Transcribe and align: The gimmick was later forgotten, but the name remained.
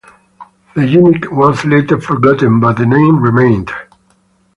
The 0.75 0.87
gimmick 0.87 1.31
was 1.31 1.63
later 1.63 2.01
forgotten, 2.01 2.59
but 2.59 2.77
the 2.77 2.87
name 2.87 3.19
remained. 3.21 3.69